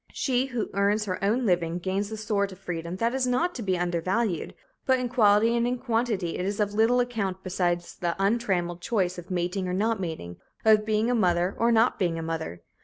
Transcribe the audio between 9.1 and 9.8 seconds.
of mating or